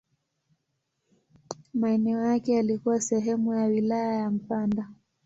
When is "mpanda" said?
4.31-4.87